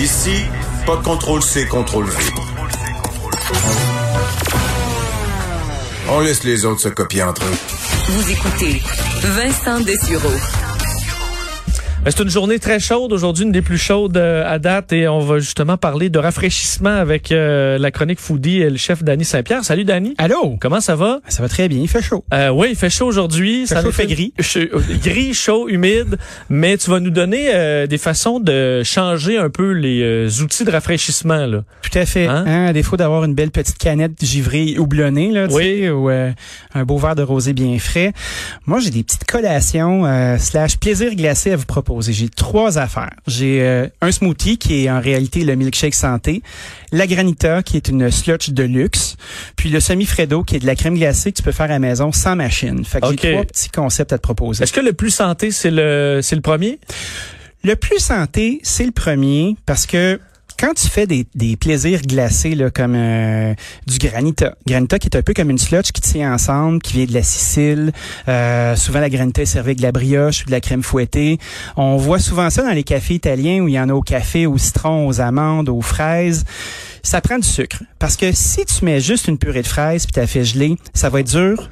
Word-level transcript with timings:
Ici, 0.00 0.46
pas 0.86 0.96
de 0.96 1.02
contrôle 1.02 1.42
C, 1.42 1.66
contrôle 1.66 2.06
V. 2.06 2.16
On 6.08 6.20
laisse 6.20 6.42
les 6.42 6.64
autres 6.64 6.80
se 6.80 6.88
copier 6.88 7.22
entre 7.22 7.44
eux. 7.44 7.58
Vous 8.08 8.30
écoutez 8.30 8.82
Vincent 9.20 9.80
Dessureau. 9.80 10.69
Ben, 12.02 12.10
c'est 12.16 12.22
une 12.22 12.30
journée 12.30 12.58
très 12.58 12.80
chaude 12.80 13.12
aujourd'hui, 13.12 13.44
une 13.44 13.52
des 13.52 13.60
plus 13.60 13.76
chaudes 13.76 14.16
euh, 14.16 14.42
à 14.50 14.58
date, 14.58 14.90
et 14.94 15.06
on 15.06 15.18
va 15.20 15.38
justement 15.38 15.76
parler 15.76 16.08
de 16.08 16.18
rafraîchissement 16.18 16.88
avec 16.96 17.30
euh, 17.30 17.76
la 17.76 17.90
chronique 17.90 18.18
foodie 18.20 18.62
et 18.62 18.70
le 18.70 18.78
chef 18.78 19.04
Danny 19.04 19.22
Saint-Pierre. 19.26 19.64
Salut 19.66 19.84
Danny. 19.84 20.14
Allô? 20.16 20.56
Comment 20.62 20.80
ça 20.80 20.96
va? 20.96 21.20
Ça 21.28 21.42
va 21.42 21.50
très 21.50 21.68
bien, 21.68 21.78
il 21.82 21.88
fait 21.88 22.00
chaud. 22.00 22.24
Euh, 22.32 22.48
oui, 22.48 22.68
il 22.70 22.76
fait 22.76 22.88
chaud 22.88 23.04
aujourd'hui. 23.06 23.66
Chaud, 23.66 23.74
il 23.84 23.92
fait 23.92 24.06
gris. 24.06 24.32
gris, 25.04 25.34
chaud, 25.34 25.68
humide. 25.68 26.16
Mais 26.48 26.78
tu 26.78 26.88
vas 26.88 27.00
nous 27.00 27.10
donner 27.10 27.50
euh, 27.52 27.86
des 27.86 27.98
façons 27.98 28.40
de 28.40 28.80
changer 28.82 29.36
un 29.36 29.50
peu 29.50 29.72
les 29.72 30.00
euh, 30.02 30.28
outils 30.42 30.64
de 30.64 30.70
rafraîchissement. 30.70 31.44
Là. 31.44 31.64
Tout 31.82 31.98
à 31.98 32.06
fait. 32.06 32.26
Hein? 32.26 32.44
Hein, 32.46 32.64
à 32.68 32.72
défaut 32.72 32.96
d'avoir 32.96 33.24
une 33.24 33.34
belle 33.34 33.50
petite 33.50 33.76
canette 33.76 34.24
givrée 34.24 34.78
houblonnée, 34.78 35.32
là, 35.32 35.48
tu 35.48 35.54
Oui. 35.54 35.80
sais, 35.82 35.90
ou 35.90 36.08
euh, 36.08 36.30
un 36.72 36.84
beau 36.84 36.96
verre 36.96 37.14
de 37.14 37.22
rosé 37.22 37.52
bien 37.52 37.78
frais. 37.78 38.14
Moi, 38.64 38.78
j'ai 38.80 38.88
des 38.88 39.02
petites 39.02 39.26
collations 39.26 40.06
euh, 40.06 40.38
slash 40.38 40.78
plaisir 40.78 41.14
glacé 41.14 41.52
à 41.52 41.56
vous 41.56 41.66
proposer. 41.66 41.89
J'ai 42.00 42.28
trois 42.28 42.78
affaires. 42.78 43.14
J'ai 43.26 43.62
euh, 43.62 43.86
un 44.00 44.12
smoothie 44.12 44.58
qui 44.58 44.84
est 44.84 44.90
en 44.90 45.00
réalité 45.00 45.44
le 45.44 45.54
milkshake 45.56 45.94
santé, 45.94 46.42
la 46.92 47.06
granita 47.06 47.62
qui 47.62 47.76
est 47.76 47.88
une 47.88 48.10
slotch 48.10 48.50
de 48.50 48.62
luxe, 48.62 49.16
puis 49.56 49.70
le 49.70 49.80
semi-fredo 49.80 50.44
qui 50.44 50.56
est 50.56 50.60
de 50.60 50.66
la 50.66 50.76
crème 50.76 50.94
glacée 50.94 51.32
que 51.32 51.38
tu 51.38 51.42
peux 51.42 51.52
faire 51.52 51.66
à 51.66 51.68
la 51.68 51.78
maison 51.78 52.12
sans 52.12 52.36
machine. 52.36 52.84
Fait 52.84 53.00
que 53.00 53.08
j'ai 53.10 53.32
trois 53.32 53.44
petits 53.44 53.70
concepts 53.70 54.12
à 54.12 54.18
te 54.18 54.22
proposer. 54.22 54.62
Est-ce 54.62 54.72
que 54.72 54.80
le 54.80 54.92
plus 54.92 55.10
santé, 55.10 55.50
c'est 55.50 55.70
le 55.70 56.20
c'est 56.22 56.36
le 56.36 56.42
premier? 56.42 56.78
Le 57.62 57.76
plus 57.76 57.98
santé, 57.98 58.60
c'est 58.62 58.86
le 58.86 58.92
premier 58.92 59.56
parce 59.66 59.86
que 59.86 60.18
quand 60.60 60.74
tu 60.74 60.88
fais 60.88 61.06
des, 61.06 61.56
plaisirs 61.56 62.02
glacés 62.02 62.54
comme 62.74 62.94
euh, 62.94 63.54
du 63.86 63.96
granita, 63.96 64.54
granita 64.66 64.98
qui 64.98 65.08
est 65.08 65.16
un 65.16 65.22
peu 65.22 65.32
comme 65.32 65.48
une 65.48 65.58
slotch 65.58 65.90
qui 65.90 66.02
tient 66.02 66.34
ensemble, 66.34 66.82
qui 66.82 66.92
vient 66.92 67.06
de 67.06 67.14
la 67.14 67.22
Sicile. 67.22 67.92
Euh, 68.28 68.76
souvent 68.76 69.00
la 69.00 69.08
granita 69.08 69.40
est 69.40 69.46
servie 69.46 69.70
avec 69.70 69.78
de 69.78 69.82
la 69.82 69.92
brioche 69.92 70.42
ou 70.42 70.46
de 70.46 70.50
la 70.50 70.60
crème 70.60 70.82
fouettée. 70.82 71.38
On 71.76 71.96
voit 71.96 72.18
souvent 72.18 72.50
ça 72.50 72.62
dans 72.62 72.72
les 72.72 72.82
cafés 72.82 73.14
italiens 73.14 73.62
où 73.62 73.68
il 73.68 73.74
y 73.74 73.80
en 73.80 73.88
a 73.88 73.94
au 73.94 74.02
café, 74.02 74.46
au 74.46 74.58
citron, 74.58 75.08
aux 75.08 75.22
amandes, 75.22 75.70
aux 75.70 75.80
fraises. 75.80 76.44
Ça 77.02 77.22
prend 77.22 77.38
du 77.38 77.48
sucre 77.48 77.82
parce 77.98 78.16
que 78.16 78.30
si 78.32 78.66
tu 78.66 78.84
mets 78.84 79.00
juste 79.00 79.28
une 79.28 79.38
purée 79.38 79.62
de 79.62 79.66
fraises 79.66 80.04
puis 80.04 80.12
t'as 80.12 80.26
fait 80.26 80.44
geler, 80.44 80.76
ça 80.92 81.08
va 81.08 81.20
être 81.20 81.30
dur 81.30 81.70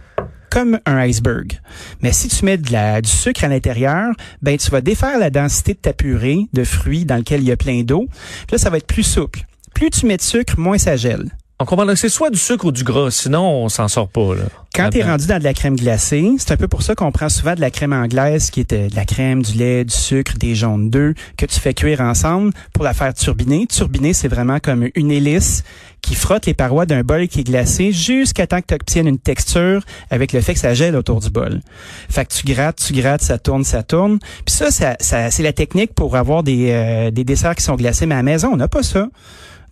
comme 0.50 0.78
un 0.86 0.96
iceberg. 0.96 1.60
Mais 2.02 2.12
si 2.12 2.28
tu 2.28 2.44
mets 2.44 2.58
de 2.58 2.72
la, 2.72 3.00
du 3.00 3.10
sucre 3.10 3.44
à 3.44 3.48
l'intérieur, 3.48 4.12
ben 4.42 4.56
tu 4.56 4.70
vas 4.70 4.80
défaire 4.80 5.18
la 5.18 5.30
densité 5.30 5.74
de 5.74 5.78
ta 5.78 5.92
purée 5.92 6.46
de 6.52 6.64
fruits 6.64 7.04
dans 7.04 7.16
lequel 7.16 7.40
il 7.40 7.48
y 7.48 7.52
a 7.52 7.56
plein 7.56 7.82
d'eau. 7.82 8.06
Là, 8.50 8.58
ça 8.58 8.70
va 8.70 8.78
être 8.78 8.86
plus 8.86 9.02
souple. 9.02 9.40
Plus 9.74 9.90
tu 9.90 10.06
mets 10.06 10.16
de 10.16 10.22
sucre, 10.22 10.58
moins 10.58 10.78
ça 10.78 10.96
gèle. 10.96 11.30
On 11.60 11.64
comprend 11.64 11.84
que 11.86 11.96
c'est 11.96 12.08
soit 12.08 12.30
du 12.30 12.38
sucre 12.38 12.66
ou 12.66 12.70
du 12.72 12.84
gras, 12.84 13.10
sinon 13.10 13.42
on 13.64 13.68
s'en 13.68 13.88
sort 13.88 14.08
pas. 14.08 14.32
Là, 14.36 14.42
Quand 14.72 14.90
tu 14.90 14.98
es 14.98 15.02
rendu 15.02 15.26
dans 15.26 15.40
de 15.40 15.44
la 15.44 15.54
crème 15.54 15.74
glacée, 15.74 16.30
c'est 16.38 16.52
un 16.52 16.56
peu 16.56 16.68
pour 16.68 16.82
ça 16.82 16.94
qu'on 16.94 17.10
prend 17.10 17.28
souvent 17.28 17.56
de 17.56 17.60
la 17.60 17.72
crème 17.72 17.92
anglaise 17.92 18.50
qui 18.50 18.60
est 18.60 18.72
euh, 18.72 18.88
de 18.88 18.94
la 18.94 19.04
crème, 19.04 19.42
du 19.42 19.54
lait, 19.58 19.84
du 19.84 19.92
sucre, 19.92 20.34
des 20.38 20.54
jaunes 20.54 20.88
d'œufs 20.88 21.16
que 21.36 21.46
tu 21.46 21.58
fais 21.58 21.74
cuire 21.74 22.00
ensemble 22.00 22.52
pour 22.72 22.84
la 22.84 22.94
faire 22.94 23.12
turbiner. 23.12 23.66
Turbiner, 23.66 24.12
c'est 24.12 24.28
vraiment 24.28 24.60
comme 24.60 24.88
une 24.94 25.10
hélice 25.10 25.64
qui 26.00 26.14
frotte 26.14 26.46
les 26.46 26.54
parois 26.54 26.86
d'un 26.86 27.02
bol 27.02 27.26
qui 27.26 27.40
est 27.40 27.44
glacé 27.44 27.90
jusqu'à 27.90 28.46
temps 28.46 28.60
que 28.60 28.66
tu 28.68 28.74
obtiennes 28.74 29.08
une 29.08 29.18
texture 29.18 29.82
avec 30.10 30.32
le 30.32 30.40
fait 30.40 30.54
que 30.54 30.60
ça 30.60 30.74
gèle 30.74 30.94
autour 30.94 31.18
du 31.18 31.30
bol. 31.30 31.60
Fait 32.08 32.24
que 32.24 32.32
tu 32.32 32.46
grattes, 32.46 32.76
tu 32.86 32.92
grattes, 32.92 33.22
ça 33.22 33.36
tourne, 33.36 33.64
ça 33.64 33.82
tourne. 33.82 34.20
Puis 34.46 34.54
ça, 34.54 34.70
ça, 34.70 34.94
ça- 35.00 35.32
c'est 35.32 35.42
la 35.42 35.52
technique 35.52 35.92
pour 35.92 36.14
avoir 36.14 36.44
des, 36.44 36.68
euh, 36.70 37.10
des 37.10 37.24
desserts 37.24 37.56
qui 37.56 37.64
sont 37.64 37.74
glacés. 37.74 38.06
Mais 38.06 38.14
à 38.14 38.18
la 38.18 38.22
maison, 38.22 38.50
on 38.52 38.56
n'a 38.56 38.68
pas 38.68 38.84
ça. 38.84 39.08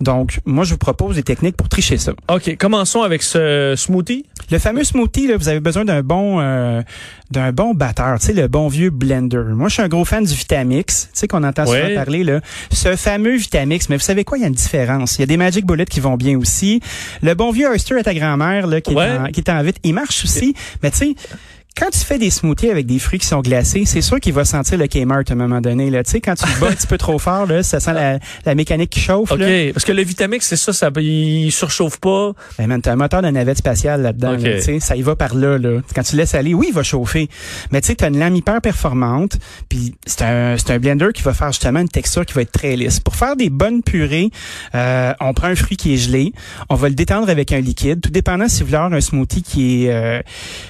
Donc, 0.00 0.40
moi, 0.44 0.64
je 0.64 0.72
vous 0.72 0.78
propose 0.78 1.16
des 1.16 1.22
techniques 1.22 1.56
pour 1.56 1.68
tricher 1.68 1.96
ça. 1.96 2.12
OK, 2.30 2.56
commençons 2.58 3.02
avec 3.02 3.22
ce 3.22 3.74
smoothie. 3.76 4.26
Le 4.50 4.58
fameux 4.58 4.84
smoothie, 4.84 5.26
là, 5.28 5.36
vous 5.38 5.48
avez 5.48 5.60
besoin 5.60 5.84
d'un 5.86 6.02
bon 6.02 6.38
euh, 6.40 6.82
d'un 7.30 7.50
bon 7.52 7.72
batteur, 7.74 8.18
tu 8.20 8.26
sais, 8.26 8.32
le 8.34 8.46
bon 8.46 8.68
vieux 8.68 8.90
blender. 8.90 9.42
Moi, 9.54 9.68
je 9.68 9.74
suis 9.74 9.82
un 9.82 9.88
gros 9.88 10.04
fan 10.04 10.22
du 10.24 10.34
Vitamix, 10.34 11.04
tu 11.04 11.08
sais 11.14 11.26
qu'on 11.28 11.42
entend 11.44 11.66
Ouais. 11.66 11.82
souvent 11.82 11.94
parler 11.94 12.24
là. 12.24 12.40
Ce 12.70 12.94
fameux 12.94 13.36
Vitamix, 13.36 13.88
mais 13.88 13.96
vous 13.96 14.02
savez 14.02 14.24
quoi, 14.24 14.38
il 14.38 14.42
y 14.42 14.44
a 14.44 14.48
une 14.48 14.54
différence. 14.54 15.16
Il 15.16 15.20
y 15.20 15.24
a 15.24 15.26
des 15.26 15.36
Magic 15.38 15.64
Bullets 15.66 15.86
qui 15.86 16.00
vont 16.00 16.16
bien 16.16 16.38
aussi. 16.38 16.80
Le 17.22 17.34
bon 17.34 17.50
vieux 17.50 17.68
Oyster 17.68 17.98
à 17.98 18.02
ta 18.04 18.14
grand-mère 18.14 18.66
là, 18.66 18.80
qui, 18.80 18.94
Ouais. 18.94 19.06
est 19.08 19.18
en, 19.18 19.24
qui 19.26 19.40
est 19.40 19.50
en 19.50 19.62
vite, 19.62 19.78
il 19.82 19.94
marche 19.94 20.22
aussi. 20.24 20.54
Mais 20.82 20.90
tu 20.90 20.98
sais, 20.98 21.14
quand 21.76 21.90
tu 21.90 21.98
fais 21.98 22.18
des 22.18 22.30
smoothies 22.30 22.70
avec 22.70 22.86
des 22.86 22.98
fruits 22.98 23.18
qui 23.18 23.26
sont 23.26 23.40
glacés, 23.40 23.84
c'est 23.84 24.00
sûr 24.00 24.18
qu'il 24.18 24.32
va 24.32 24.44
sentir 24.44 24.78
le 24.78 24.86
Kmart 24.86 25.24
à 25.28 25.32
un 25.32 25.36
moment 25.36 25.60
donné. 25.60 25.90
Là. 25.90 26.02
Tu 26.04 26.12
sais, 26.12 26.20
quand 26.20 26.34
tu 26.34 26.44
bats 26.58 26.68
un 26.68 26.72
petit 26.72 26.86
peu 26.86 26.96
trop 26.96 27.18
fort, 27.18 27.46
là, 27.46 27.62
ça 27.62 27.80
sent 27.80 27.92
la, 27.92 28.18
la 28.46 28.54
mécanique 28.54 28.90
qui 28.90 29.00
chauffe. 29.00 29.30
OK, 29.30 29.38
Là. 29.38 29.72
parce 29.74 29.84
que 29.84 29.92
le 29.92 30.02
Vitamix, 30.02 30.46
c'est 30.46 30.56
ça, 30.56 30.72
ça 30.72 30.90
il 30.96 31.50
surchauffe 31.52 31.98
pas. 31.98 32.32
Ben 32.58 32.66
man, 32.66 32.80
t'as 32.80 32.92
un 32.92 32.96
moteur 32.96 33.20
de 33.20 33.28
navette 33.28 33.58
spatiale 33.58 34.00
là-dedans. 34.00 34.32
Là, 34.32 34.54
tu 34.56 34.62
sais, 34.62 34.80
ça 34.80 34.96
y 34.96 35.02
va 35.02 35.16
par 35.16 35.34
là, 35.34 35.58
là. 35.58 35.80
Quand 35.94 36.02
tu 36.02 36.16
laisses 36.16 36.34
aller, 36.34 36.54
oui, 36.54 36.68
il 36.70 36.74
va 36.74 36.82
chauffer. 36.82 37.28
Mais 37.72 37.82
tu 37.82 37.88
sais, 37.88 37.94
t'as 37.96 38.08
une 38.08 38.18
lame 38.18 38.36
hyper 38.36 38.60
performante. 38.62 39.36
Puis 39.68 39.94
c'est 40.06 40.22
un, 40.22 40.56
c'est 40.56 40.70
un 40.72 40.78
blender 40.78 41.08
qui 41.12 41.22
va 41.22 41.34
faire 41.34 41.52
justement 41.52 41.80
une 41.80 41.88
texture 41.90 42.24
qui 42.24 42.32
va 42.32 42.42
être 42.42 42.52
très 42.52 42.74
lisse. 42.76 43.00
Pour 43.00 43.16
faire 43.16 43.36
des 43.36 43.50
bonnes 43.50 43.82
purées, 43.82 44.30
euh, 44.74 45.12
on 45.20 45.34
prend 45.34 45.48
un 45.48 45.54
fruit 45.56 45.76
qui 45.76 45.92
est 45.92 45.98
gelé, 45.98 46.32
on 46.70 46.74
va 46.74 46.88
le 46.88 46.94
détendre 46.94 47.28
avec 47.28 47.52
un 47.52 47.60
liquide, 47.60 48.00
tout 48.00 48.10
dépendant 48.10 48.48
si 48.48 48.60
vous 48.60 48.66
voulez 48.66 48.78
avoir 48.78 48.92
un 48.94 49.00
smoothie 49.02 49.42
qui 49.42 49.84
est 49.84 49.92
euh, 49.92 50.20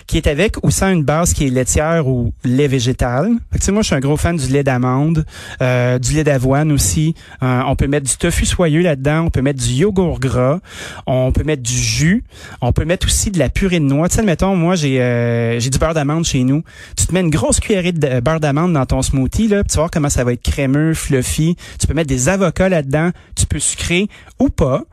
qui 0.08 0.16
est 0.16 0.26
avec 0.26 0.56
ou 0.64 0.70
sans 0.72 0.95
une 0.96 1.04
base 1.04 1.32
qui 1.32 1.46
est 1.46 1.50
laitière 1.50 2.08
ou 2.08 2.32
lait 2.44 2.68
végétal. 2.68 3.30
Fait 3.52 3.58
que, 3.58 3.70
moi, 3.70 3.82
je 3.82 3.86
suis 3.86 3.94
un 3.94 4.00
gros 4.00 4.16
fan 4.16 4.36
du 4.36 4.48
lait 4.48 4.64
d'amande, 4.64 5.24
euh, 5.62 5.98
du 5.98 6.14
lait 6.14 6.24
d'avoine 6.24 6.72
aussi. 6.72 7.14
Euh, 7.42 7.62
on 7.66 7.76
peut 7.76 7.86
mettre 7.86 8.08
du 8.08 8.16
tofu 8.16 8.46
soyeux 8.46 8.82
là-dedans, 8.82 9.24
on 9.26 9.30
peut 9.30 9.42
mettre 9.42 9.62
du 9.62 9.70
yogourt 9.70 10.18
gras, 10.18 10.60
on 11.06 11.32
peut 11.32 11.44
mettre 11.44 11.62
du 11.62 11.76
jus, 11.76 12.24
on 12.60 12.72
peut 12.72 12.84
mettre 12.84 13.06
aussi 13.06 13.30
de 13.30 13.38
la 13.38 13.48
purée 13.48 13.80
de 13.80 13.84
noix. 13.84 14.08
Tu 14.08 14.14
sais, 14.14 14.20
admettons, 14.20 14.56
moi, 14.56 14.74
j'ai 14.74 15.00
euh, 15.00 15.60
j'ai 15.60 15.70
du 15.70 15.78
beurre 15.78 15.94
d'amande 15.94 16.24
chez 16.24 16.44
nous. 16.44 16.62
Tu 16.96 17.06
te 17.06 17.14
mets 17.14 17.20
une 17.20 17.30
grosse 17.30 17.60
cuillerée 17.60 17.92
de 17.92 18.06
euh, 18.06 18.20
beurre 18.20 18.40
d'amande 18.40 18.72
dans 18.72 18.86
ton 18.86 19.02
smoothie, 19.02 19.48
là, 19.48 19.62
puis 19.62 19.70
tu 19.70 19.76
vas 19.76 19.82
voir 19.82 19.90
comment 19.90 20.10
ça 20.10 20.24
va 20.24 20.32
être 20.32 20.42
crémeux, 20.42 20.94
fluffy. 20.94 21.56
Tu 21.78 21.86
peux 21.86 21.94
mettre 21.94 22.08
des 22.08 22.28
avocats 22.28 22.68
là-dedans, 22.68 23.10
tu 23.34 23.46
peux 23.46 23.58
sucrer 23.58 24.08
ou 24.38 24.48
pas. 24.48 24.84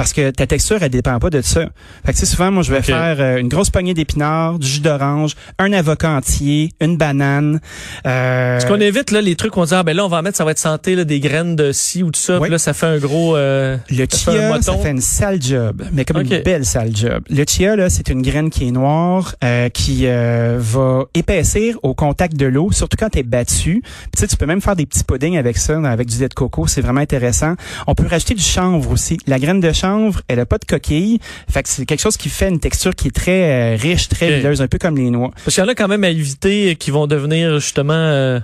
Parce 0.00 0.14
que 0.14 0.30
ta 0.30 0.46
texture, 0.46 0.78
elle 0.80 0.88
dépend 0.88 1.18
pas 1.18 1.28
de 1.28 1.42
ça. 1.42 1.60
Fait 2.06 2.12
que, 2.12 2.18
tu 2.18 2.20
sais, 2.20 2.24
souvent, 2.24 2.50
moi, 2.50 2.62
je 2.62 2.72
vais 2.72 2.80
faire 2.80 3.16
euh, 3.20 3.36
une 3.36 3.48
grosse 3.48 3.68
poignée 3.68 3.92
d'épinards, 3.92 4.58
du 4.58 4.66
jus 4.66 4.80
d'orange, 4.80 5.34
un 5.58 5.74
avocat 5.74 6.08
entier, 6.12 6.70
une 6.80 6.96
banane. 6.96 7.60
Euh, 8.06 8.58
Parce 8.58 8.64
qu'on 8.64 8.80
évite 8.80 9.10
là 9.10 9.20
les 9.20 9.36
trucs 9.36 9.54
on 9.58 9.64
dit 9.64 9.74
ah 9.74 9.82
ben 9.82 9.94
là 9.94 10.04
on 10.04 10.08
va 10.08 10.18
en 10.18 10.22
mettre 10.22 10.38
ça 10.38 10.44
va 10.44 10.52
être 10.52 10.58
santé 10.58 10.94
là 10.94 11.04
des 11.04 11.20
graines 11.20 11.54
de 11.54 11.72
ci 11.72 12.02
ou 12.02 12.10
de 12.10 12.16
ça 12.16 12.36
Oui. 12.36 12.42
puis 12.44 12.50
là 12.50 12.58
ça 12.58 12.72
fait 12.72 12.86
un 12.86 12.98
gros 12.98 13.36
euh, 13.36 13.76
Le 13.90 14.06
ça 14.10 14.32
fait 14.32 14.38
un 14.38 14.52
chia, 14.54 14.62
ça 14.62 14.78
fait 14.78 14.90
une 14.90 15.00
sale 15.00 15.42
job, 15.42 15.82
mais 15.92 16.04
comme 16.06 16.18
Ok. 16.18 16.30
une 16.30 16.42
belle 16.42 16.64
sale 16.64 16.96
job. 16.96 17.22
Le 17.28 17.44
chia, 17.46 17.76
là, 17.76 17.90
c'est 17.90 18.08
une 18.08 18.22
graine 18.22 18.48
qui 18.48 18.68
est 18.68 18.70
noire, 18.70 19.34
euh, 19.44 19.68
qui 19.68 20.06
euh, 20.06 20.56
va 20.58 21.04
épaissir 21.14 21.76
au 21.82 21.94
contact 21.94 22.36
de 22.36 22.46
l'eau, 22.46 22.72
surtout 22.72 22.96
quand 22.98 23.10
battue. 23.24 23.82
Puis, 23.82 24.10
tu 24.14 24.20
sais, 24.20 24.26
tu 24.26 24.36
peux 24.36 24.46
même 24.46 24.60
faire 24.60 24.76
des 24.76 24.86
petits 24.86 25.04
puddings 25.04 25.36
avec 25.36 25.58
ça, 25.58 25.78
avec 25.84 26.08
du 26.08 26.18
lait 26.18 26.28
de 26.28 26.34
coco, 26.34 26.66
c'est 26.66 26.80
vraiment 26.80 27.00
intéressant. 27.00 27.54
On 27.86 27.94
peut 27.94 28.06
rajouter 28.06 28.34
du 28.34 28.42
chanvre 28.42 28.90
aussi. 28.90 29.18
La 29.26 29.38
graine 29.38 29.60
de 29.60 29.72
chanvre, 29.72 29.89
elle 30.28 30.40
a 30.40 30.46
pas 30.46 30.58
de 30.58 30.64
coquille, 30.64 31.18
fait 31.50 31.62
que 31.62 31.68
c'est 31.68 31.86
quelque 31.86 32.00
chose 32.00 32.16
qui 32.16 32.28
fait 32.28 32.48
une 32.48 32.60
texture 32.60 32.94
qui 32.94 33.08
est 33.08 33.14
très 33.14 33.74
euh, 33.74 33.76
riche, 33.76 34.08
très 34.08 34.26
Ok. 34.28 34.32
huileuse, 34.36 34.62
un 34.62 34.66
peu 34.68 34.78
comme 34.78 34.96
les 34.96 35.10
noix. 35.10 35.30
parce 35.44 35.54
qu'il 35.54 35.62
y 35.64 35.66
en 35.66 35.68
a 35.68 35.74
quand 35.74 35.88
même 35.88 36.04
à 36.04 36.10
éviter 36.10 36.76
qui 36.76 36.90
vont 36.90 37.06
devenir 37.06 37.58
justement 37.60 37.94
euh, 37.94 38.40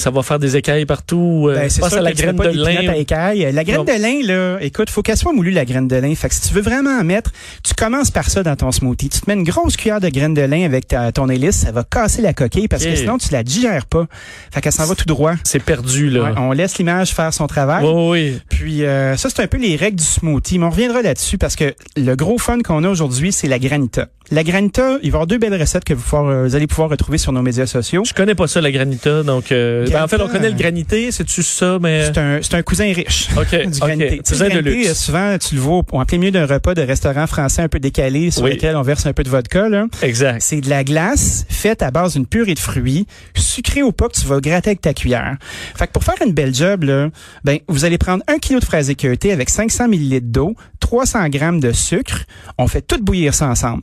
ça 0.00 0.10
va 0.10 0.22
faire 0.22 0.38
des 0.38 0.56
écailles 0.56 0.86
partout 0.86 1.46
euh, 1.50 1.54
Ben, 1.56 1.70
c'est 1.70 1.82
à 1.82 2.00
la 2.00 2.12
graine 2.12 2.36
de 2.36 2.48
lin 2.48 2.76
à. 2.88 3.34
La 3.52 3.64
graine 3.64 3.76
Non. 3.78 3.84
de 3.84 3.90
lin, 4.02 4.26
là, 4.26 4.58
écoute, 4.60 4.90
faut 4.90 5.02
qu'elle 5.02 5.16
soit 5.16 5.32
moulue, 5.32 5.50
la 5.50 5.64
graine 5.64 5.88
de 5.88 5.96
lin. 5.96 6.14
Fait 6.14 6.28
que 6.28 6.34
si 6.34 6.40
tu 6.48 6.54
veux 6.54 6.62
vraiment 6.62 6.90
en 6.98 7.04
mettre, 7.04 7.30
tu 7.62 7.74
commences 7.74 8.10
par 8.10 8.28
ça 8.28 8.42
dans 8.42 8.56
ton 8.56 8.72
smoothie. 8.72 9.08
Tu 9.08 9.20
te 9.20 9.30
mets 9.30 9.34
une 9.34 9.44
grosse 9.44 9.76
cuillère 9.76 10.00
de 10.00 10.08
graine 10.08 10.34
de 10.34 10.42
lin 10.42 10.64
avec 10.64 10.88
ta, 10.88 11.12
ton 11.12 11.28
hélice, 11.28 11.56
ça 11.56 11.72
va 11.72 11.84
casser 11.84 12.22
la 12.22 12.32
coquille 12.34 12.68
parce 12.68 12.84
que 12.84 12.94
sinon, 12.94 13.18
tu 13.18 13.32
la 13.32 13.42
digères 13.42 13.86
pas. 13.86 14.06
Fait 14.52 14.60
qu'elle 14.60 14.72
s'en 14.72 14.86
va 14.86 14.94
tout 14.94 15.06
droit. 15.06 15.34
c'est 15.44 15.62
perdu 15.62 16.10
là 16.10 16.22
Ouais, 16.24 16.30
on 16.38 16.52
laisse 16.52 16.78
l'image 16.78 17.10
faire 17.12 17.32
son 17.32 17.46
travail. 17.46 17.84
oui. 17.86 18.38
Puis 18.48 18.84
euh, 18.84 19.16
ça, 19.16 19.28
c'est 19.28 19.42
un 19.42 19.46
peu 19.46 19.58
les 19.58 19.76
règles 19.76 19.96
du 19.98 20.04
smoothie. 20.04 20.58
Mais 20.58 20.66
on 20.66 20.70
reviendra 20.70 21.02
là-dessus 21.02 21.38
parce 21.38 21.56
que 21.56 21.74
le 21.96 22.14
gros 22.16 22.38
fun 22.38 22.58
qu'on 22.62 22.84
a 22.84 22.88
aujourd'hui, 22.88 23.32
c'est 23.32 23.48
la 23.48 23.58
granita. 23.58 24.08
La 24.32 24.42
granita, 24.42 24.98
il 25.02 25.10
va 25.12 25.16
y 25.16 25.18
avoir 25.18 25.26
deux 25.28 25.38
belles 25.38 25.58
recettes 25.60 25.84
que 25.84 25.94
vous, 25.94 26.16
euh, 26.16 26.44
vous 26.48 26.56
allez 26.56 26.66
pouvoir 26.66 26.88
retrouver 26.90 27.16
sur 27.16 27.30
nos 27.32 27.42
médias 27.42 27.66
sociaux. 27.66 28.02
je 28.04 28.12
connais 28.12 28.34
pas 28.34 28.48
ça 28.48 28.60
la 28.60 28.72
granita 28.72 29.22
donc 29.22 29.52
euh, 29.52 29.85
ben, 29.90 30.04
en 30.04 30.08
fait 30.08 30.20
on 30.20 30.28
connaît 30.28 30.50
le 30.50 30.56
granité 30.56 31.10
c'est 31.12 31.24
tu 31.24 31.42
ça 31.42 31.78
mais 31.80 32.06
C'est 32.06 32.18
un, 32.18 32.38
c'est 32.42 32.54
un 32.54 32.62
cousin 32.62 32.92
riche. 32.92 33.28
OK 33.36 33.50
du 33.70 33.78
granité. 33.80 34.18
OK 34.18 34.22
Tu 34.24 34.34
sais, 34.34 34.34
cousin 34.34 34.44
le 34.48 34.50
de 34.54 34.60
granité, 34.60 34.76
luxe 34.78 34.90
euh, 34.90 34.94
Souvent, 34.94 35.38
tu 35.38 35.54
le 35.54 35.60
vois 35.60 35.82
en 35.92 36.04
plein 36.04 36.18
milieu 36.18 36.30
d'un 36.30 36.46
repas 36.46 36.74
de 36.74 36.82
restaurant 36.82 37.26
français 37.26 37.62
un 37.62 37.68
peu 37.68 37.78
décalé 37.78 38.30
sur 38.30 38.42
Oui. 38.42 38.52
lequel 38.52 38.76
on 38.76 38.82
verse 38.82 39.06
un 39.06 39.12
peu 39.12 39.22
de 39.22 39.28
vodka. 39.28 39.68
Là. 39.68 39.86
exact 40.02 40.40
C'est 40.42 40.60
de 40.60 40.68
la 40.70 40.84
glace 40.84 41.44
faite 41.48 41.82
à 41.82 41.90
base 41.90 42.14
d'une 42.14 42.26
purée 42.26 42.54
de 42.54 42.58
fruits, 42.58 43.06
sucrée 43.36 43.82
au 43.82 43.92
pas 43.92 44.08
que 44.08 44.14
tu 44.18 44.26
vas 44.26 44.40
gratter 44.40 44.70
avec 44.70 44.80
ta 44.80 44.94
cuillère. 44.94 45.36
Fait 45.76 45.86
que 45.86 45.92
pour 45.92 46.04
faire 46.04 46.14
une 46.24 46.32
belle 46.32 46.54
job, 46.54 46.84
là, 46.84 47.08
ben, 47.44 47.58
vous 47.68 47.84
allez 47.84 47.98
prendre 47.98 48.22
un 48.28 48.38
kilo 48.38 48.60
de 48.60 48.64
fraises 48.64 48.90
équeurtées 48.90 49.32
avec 49.32 49.50
500 49.50 49.84
ml 49.92 50.20
d'eau, 50.30 50.54
300 50.80 51.28
grammes 51.28 51.60
de 51.60 51.72
sucre. 51.72 52.24
On 52.58 52.66
fait 52.68 52.82
tout 52.82 52.98
bouillir 53.02 53.34
ça 53.34 53.48
ensemble. 53.48 53.82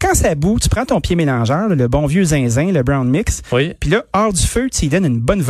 Quand 0.00 0.14
ça 0.14 0.34
bout, 0.34 0.58
tu 0.60 0.68
prends 0.68 0.84
ton 0.84 1.00
pied 1.00 1.16
mélangeur, 1.16 1.68
là, 1.68 1.74
le 1.74 1.88
bon 1.88 2.06
vieux 2.06 2.24
zinzin, 2.24 2.70
le 2.72 2.82
brown 2.82 3.08
mix, 3.08 3.42
Oui. 3.52 3.74
puis 3.80 3.90
là, 3.90 4.04
hors 4.12 4.32
du 4.32 4.42
feu, 4.42 4.68
tu 4.72 4.86
y 4.86 4.88
donnes 4.88 5.06
une 5.06 5.20
bonne 5.20 5.42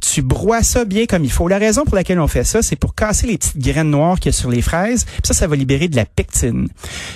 Tu 0.00 0.22
broies 0.22 0.62
ça 0.62 0.84
bien 0.84 1.06
comme 1.06 1.24
il 1.24 1.30
faut. 1.30 1.48
La 1.48 1.58
raison 1.58 1.84
pour 1.84 1.94
laquelle 1.94 2.20
on 2.20 2.28
fait 2.28 2.44
ça, 2.44 2.62
c'est 2.62 2.76
pour 2.76 2.94
casser 2.94 3.26
les 3.26 3.38
petites 3.38 3.58
graines 3.58 3.90
noires 3.90 4.18
qu'il 4.18 4.26
y 4.26 4.34
a 4.34 4.38
sur 4.38 4.50
les 4.50 4.62
fraises. 4.62 5.06
Ça, 5.22 5.34
ça 5.34 5.46
va 5.46 5.56
libérer 5.56 5.88
de 5.88 5.96
la 5.96 6.04
pectine. 6.04 6.68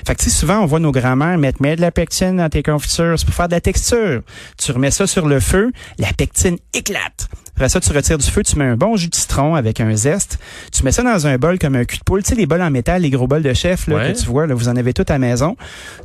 Fait 0.07 0.15
que 0.15 0.31
souvent, 0.31 0.61
on 0.61 0.67
voit 0.67 0.81
nos 0.81 0.93
grands-mères 0.93 1.39
mettre, 1.39 1.63
mettre 1.63 1.77
de 1.77 1.83
la 1.83 1.93
pectine 1.93 2.37
dans 2.37 2.49
tes 2.49 2.63
confitures. 2.63 3.19
C'est 3.19 3.27
pour 3.27 3.35
faire 3.35 3.49
de 3.49 3.55
la 3.55 3.61
texture. 3.61 4.23
Tu 4.57 4.73
remets 4.73 4.91
ça 4.91 5.07
sur 5.07 5.27
le 5.27 5.41
feu, 5.41 5.73
la 5.99 6.13
pectine 6.13 6.59
éclate. 6.73 7.29
Après 7.59 7.69
ça, 7.69 7.81
tu 7.81 7.93
retires 7.93 8.19
du 8.19 8.31
feu, 8.31 8.45
tu 8.45 8.57
mets 8.57 8.67
un 8.67 8.77
bon 8.77 8.95
jus 8.95 9.09
de 9.09 9.17
citron 9.17 9.57
avec 9.57 9.81
un 9.81 9.93
zeste. 9.97 10.39
Tu 10.73 10.85
mets 10.85 10.93
ça 10.93 11.03
dans 11.03 11.27
un 11.27 11.39
bol 11.39 11.59
comme 11.59 11.75
un 11.75 11.85
cul 11.85 11.99
de 11.99 12.05
poule. 12.05 12.23
Tu 12.23 12.29
sais, 12.29 12.35
les 12.37 12.47
bols 12.47 12.63
en 12.63 12.71
métal, 12.71 13.03
les 13.03 13.11
gros 13.11 13.27
bols 13.27 13.43
de 13.43 13.53
chef 13.53 13.89
là, 13.89 13.97
Ouais. 13.97 14.13
que 14.13 14.19
tu 14.21 14.27
vois, 14.27 14.47
là, 14.47 14.55
vous 14.55 14.69
en 14.69 14.77
avez 14.77 14.93
tout 14.93 15.05
à 15.09 15.15
la 15.15 15.19
maison. 15.19 15.57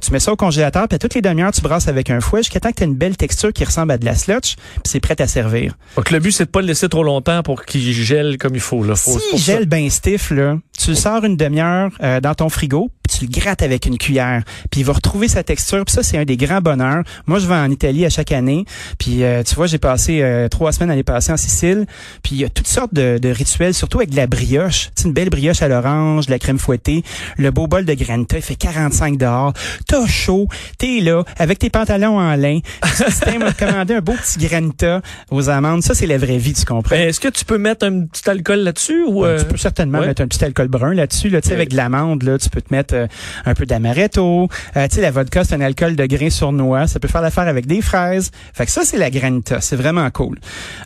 Tu 0.02 0.12
mets 0.12 0.20
ça 0.20 0.34
au 0.34 0.36
congélateur, 0.36 0.88
puis 0.88 0.98
toutes 0.98 1.14
les 1.14 1.22
demi-heures, 1.22 1.52
tu 1.52 1.62
brasses 1.62 1.88
avec 1.88 2.10
un 2.10 2.22
fouet 2.22 2.42
jusqu'à 2.42 2.60
temps 2.60 2.72
que 2.72 2.78
tu 2.78 2.84
une 2.86 2.96
belle 2.96 3.16
texture 3.18 3.54
qui 3.54 3.64
ressemble 3.64 3.92
à 3.92 4.00
de 4.00 4.06
la 4.06 4.16
slotch, 4.16 4.56
puis 4.56 4.82
c'est 4.86 5.00
prêt 5.00 5.22
à 5.22 5.28
servir. 5.28 5.78
Donc, 5.96 6.10
le 6.10 6.18
but, 6.18 6.32
c'est 6.32 6.46
de 6.46 6.50
pas 6.50 6.62
le 6.62 6.66
laisser 6.66 6.90
trop 6.90 7.04
longtemps 7.04 7.44
pour 7.44 7.66
qu'il 7.66 7.94
gèle 7.94 8.40
comme 8.40 8.56
il 8.56 8.60
faut. 8.60 8.84
Là. 8.84 8.96
Faut, 8.96 9.20
Si 9.20 9.24
il 9.34 9.38
gèle 9.40 9.68
bien 9.68 9.88
stiff, 9.92 10.32
là, 10.32 10.58
tu 10.76 10.96
sors 10.96 11.24
une 11.24 11.38
demi-heure 11.38 11.92
euh, 12.02 12.20
dans 12.20 12.34
ton 12.34 12.50
frigo, 12.50 12.90
puis 13.08 13.18
tu 13.20 13.26
le 13.26 13.32
grattes 13.32 13.62
avec 13.62 13.86
une 13.86 13.98
cuillère, 13.98 14.44
puis 14.72 14.82
il 14.82 14.84
va 14.86 14.94
retrouver 14.94 15.28
sa 15.28 15.44
texture. 15.44 15.84
Puis 15.86 15.94
ça, 15.94 16.04
c'est 16.04 16.18
un 16.18 16.26
des 16.26 16.38
grands 16.38 16.62
bonheurs. 16.62 17.04
Moi, 17.28 17.40
je 17.40 17.48
vais 17.48 17.56
en 17.56 17.70
Italie 17.70 18.06
à 18.06 18.10
chaque 18.10 18.32
année, 18.32 18.66
puis 18.98 19.24
euh, 19.24 19.44
tu 19.44 19.56
vois, 19.56 19.68
j'ai 19.68 19.78
passé 19.78 20.22
euh, 20.22 20.48
trois 20.48 20.72
semaines 20.72 20.90
l'année 20.90 21.04
passée 21.04 21.32
en 21.32 21.38
Sicile, 21.38 21.86
puis 22.24 22.36
il 22.36 22.42
y 22.42 22.46
a 22.46 22.50
toutes 22.50 22.68
sortes 22.68 22.94
de, 22.94 23.18
de 23.18 23.30
rituels, 23.30 23.74
surtout 23.74 23.98
avec 24.00 24.10
de 24.12 24.16
la 24.16 24.28
brioche. 24.28 24.90
Tu 24.96 25.04
sais, 25.04 25.08
une 25.08 25.14
belle 25.14 25.30
brioche 25.30 25.62
à 25.62 25.68
l'orange, 25.68 26.26
de 26.28 26.32
la 26.32 26.40
crème 26.40 26.60
fouettée, 26.60 27.04
le 27.38 27.52
beau 27.52 27.68
bol 27.68 27.86
de 27.86 27.94
granita, 27.94 28.38
il 28.38 28.42
fait 28.44 28.56
45 28.56 29.18
dehors, 29.18 29.54
t'as 29.88 30.06
chaud, 30.08 30.48
t'es 30.78 31.00
là, 31.02 31.24
avec 31.38 31.60
tes 31.60 31.70
pantalons 31.70 32.20
en 32.20 32.36
lin, 32.36 32.60
tu 32.84 33.04
t'es 33.26 33.38
commandé 33.66 33.96
un 33.96 34.02
beau 34.02 34.14
petit 34.14 34.46
granita 34.46 35.02
aux 35.32 35.50
amandes. 35.50 35.82
Ça, 35.84 35.94
c'est 35.94 36.08
la 36.08 36.18
vraie 36.18 36.38
vie, 36.38 36.54
tu 36.54 36.66
comprends? 36.66 36.96
Ben, 36.96 37.10
Est-ce 37.10 37.20
que 37.20 37.28
tu 37.28 37.46
peux 37.46 37.58
mettre 37.58 37.86
un 37.86 38.06
petit 38.06 38.30
alcool 38.30 38.60
là-dessus 38.60 39.04
ou 39.04 39.24
Ouais, 39.24 39.30
euh, 39.30 39.40
Tu 39.40 39.46
peux 39.46 39.58
certainement 39.58 40.00
ouais? 40.00 40.08
mettre 40.08 40.22
un 40.22 40.28
petit 40.28 40.44
alcool 40.44 40.68
brun 40.68 40.94
là-dessus. 40.94 41.30
Là, 41.30 41.42
tu 41.42 41.48
sais, 41.50 41.54
Ouais. 41.54 41.58
avec 41.60 41.70
de 41.72 41.78
l'amande, 41.78 42.24
là, 42.24 42.38
tu 42.38 42.50
peux 42.50 42.62
te 42.62 42.74
mettre 42.74 42.93
euh, 42.94 43.07
un 43.45 43.54
peu 43.54 43.66
d'amaretto. 43.66 44.48
Euh, 44.78 44.88
tu 44.88 44.95
sais, 44.95 45.01
la 45.01 45.12
vodka, 45.12 45.44
c'est 45.44 45.56
un 45.56 45.62
alcool 45.62 45.95
de 45.95 46.06
grain 46.06 46.30
sur 46.30 46.51
noix. 46.51 46.88
Ça 46.88 47.00
peut 47.00 47.07
faire 47.07 47.22
l'affaire 47.22 47.48
avec 47.48 47.66
des 47.66 47.81
fraises. 47.81 48.31
Fait 48.54 48.66
que 48.66 48.72
ça, 48.72 48.81
c'est 48.84 48.98
la 48.98 49.10
granita. 49.10 49.62
C'est 49.62 49.75
vraiment 49.75 50.10
cool. 50.12 50.40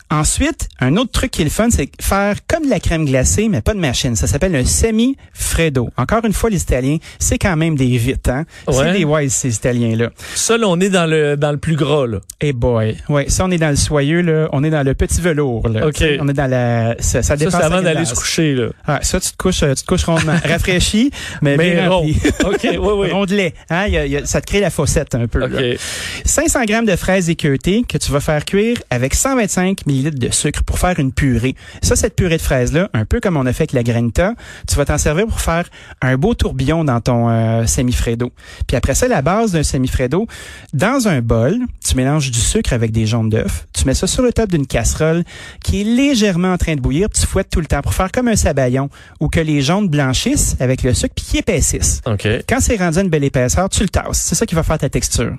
Ensuite, 0.10 0.70
un 0.80 0.96
autre 0.98 1.12
truc 1.12 1.32
qui 1.32 1.42
est 1.42 1.46
le 1.46 1.52
fun, 1.52 1.70
c'est 1.70 1.90
faire 2.02 2.36
comme 2.48 2.66
de 2.66 2.70
la 2.70 2.80
crème 2.80 3.06
glacée, 3.06 3.50
mais 3.50 3.62
pas 3.62 3.74
de 3.74 3.80
machine. 3.80 4.16
Ça 4.16 4.28
s'appelle 4.28 4.56
un 4.56 4.66
semi-freddo. 4.66 5.90
Encore 5.98 6.24
une 6.26 6.34
fois, 6.34 6.50
les 6.50 6.62
Italiens, 6.62 6.98
c'est 7.20 7.38
quand 7.38 7.56
même 7.56 7.76
des 7.76 7.98
vites, 7.98 8.30
hein? 8.30 8.46
Ouais. 8.68 8.74
C'est 8.76 8.94
des 8.94 9.06
wise, 9.06 9.34
ces 9.34 9.56
Italiens-là. 9.56 10.10
Ça, 10.36 10.58
là, 10.58 10.68
on 10.68 10.80
est 10.80 10.90
dans 10.90 11.06
le 11.06 11.36
dans 11.38 11.52
le 11.52 11.58
plus 11.58 11.76
gras, 11.76 12.08
là. 12.08 12.20
Hey 12.40 12.54
boy. 12.54 12.98
Ouais, 13.10 13.30
ça, 13.30 13.46
on 13.46 13.52
est 13.52 13.58
dans 13.58 13.70
le 13.70 13.76
soyeux, 13.76 14.22
là. 14.22 14.50
On 14.52 14.64
est 14.64 14.70
dans 14.70 14.84
le 14.84 14.94
petit 14.94 15.22
velours, 15.22 15.68
là. 15.70 15.88
OK. 15.88 16.04
On 16.20 16.28
est 16.28 16.34
dans 16.34 16.50
la... 16.50 16.96
Ça, 17.00 17.22
ça 17.22 17.24
Ça, 17.24 17.38
dépend 17.38 17.58
c'est 17.58 17.64
avant 17.64 17.82
d'aller 17.82 18.06
se 18.06 18.16
coucher, 18.16 18.54
là. 18.54 18.68
Ah, 18.86 19.00
ça, 19.02 19.20
tu 19.20 19.32
te 19.32 19.38
couches, 19.38 19.64
euh, 19.64 19.74
tu 19.74 19.84
te 19.84 19.88
couches 19.88 20.06
rondement. 20.06 20.36
Rafraîchi, 20.44 21.12
mais, 21.42 21.58
Mais 21.58 21.72
bien 21.76 21.90
OK, 22.46 22.60
oui, 22.64 22.78
oui. 22.78 23.12
Rondelet. 23.12 23.54
Hein, 23.70 23.86
il 23.88 23.94
y 23.94 23.98
a- 23.98 24.06
il 24.06 24.12
y 24.12 24.18
a- 24.18 24.26
ça 24.26 24.42
te 24.42 24.46
crée 24.48 24.60
la 24.60 24.70
fossette 24.70 25.16
un 25.16 25.28
peu. 25.28 25.40
là. 25.40 25.48
OK. 25.48 25.80
500 26.26 26.66
grammes 26.66 26.86
de 26.86 26.96
fraises 26.96 27.30
équeutées 27.30 27.84
que 27.88 27.98
tu 27.98 28.12
vas 28.12 28.20
faire 28.20 28.46
cuire 28.46 28.78
avec 28.90 29.14
125 29.14 29.86
millilitres 29.86 30.20
de 30.20 30.32
sucre 30.32 30.64
pour 30.64 30.80
faire 30.80 31.00
une 31.00 31.12
purée. 31.12 31.56
Ça, 31.82 31.96
cette 31.96 32.16
purée 32.16 32.38
de 32.38 32.42
fraises-là, 32.42 32.90
un 32.94 33.06
peu 33.06 33.20
comme 33.20 33.38
on 33.38 33.46
a 33.46 33.54
fait 33.54 33.64
avec 33.64 33.74
la 33.74 33.84
granita, 33.84 34.34
tu 34.68 34.76
vas 34.76 34.86
t'en 34.86 34.98
servir 34.98 35.28
pour 35.28 35.40
faire 35.40 35.68
un 36.02 36.18
beau 36.18 36.34
tourbillon 36.34 36.84
dans 36.84 37.02
ton 37.02 37.30
euh, 37.30 37.66
semi-freddo. 37.66 38.32
Puis 38.68 38.76
après 38.78 38.96
ça, 38.96 39.08
la 39.08 39.22
base 39.22 39.52
d'un 39.52 39.64
semi-freddo, 39.64 40.28
dans 40.74 41.08
un 41.08 41.22
bol, 41.22 41.56
tu 41.88 41.96
mélanges 41.96 42.32
du 42.32 42.40
sucre 42.40 42.74
avec 42.74 42.92
des 42.92 43.06
jaunes 43.06 43.30
d'œufs. 43.30 43.66
Tu 43.74 43.86
mets 43.86 43.94
ça 43.94 44.08
sur 44.08 44.22
le 44.24 44.34
top 44.34 44.50
d'une 44.50 44.68
casserole 44.68 45.24
qui 45.64 45.82
est 45.82 45.84
légèrement 45.84 46.54
en 46.54 46.58
train 46.58 46.76
de 46.76 46.82
bouillir, 46.82 47.10
puis 47.10 47.22
tu 47.22 47.28
fouettes 47.28 47.50
tout 47.50 47.60
le 47.60 47.66
temps 47.66 47.82
pour 47.82 47.94
faire 47.94 48.12
comme 48.12 48.28
un 48.28 48.36
sabayon 48.36 48.90
où 49.20 49.28
que 49.30 49.40
les 49.40 49.62
jaunes 49.62 49.88
blanchissent 49.88 50.56
avec 50.60 50.84
le 50.84 50.94
sucre 50.94 51.14
puis 51.16 51.26
qui 51.26 51.38
épaississent. 51.38 51.87
OK. 52.06 52.28
Quand 52.48 52.60
c'est 52.60 52.76
rendu 52.76 53.00
à 53.00 53.02
une 53.02 53.10
belle 53.10 53.24
épaisseur, 53.24 53.70
tu 53.70 53.84
le 53.84 53.90
tasses. 53.90 54.24
C'est 54.26 54.36
ça 54.36 54.46
qui 54.46 54.56
va 54.56 54.64
faire 54.64 54.78
ta 54.78 54.90
texture. 54.90 55.36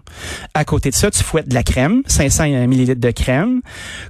À 0.54 0.64
côté 0.64 0.90
de 0.90 0.94
ça, 0.94 1.10
tu 1.10 1.22
fouettes 1.22 1.48
de 1.48 1.54
la 1.54 1.62
crème, 1.62 2.02
500 2.06 2.44
ml 2.44 2.98
de 2.98 3.10
crème, 3.10 3.60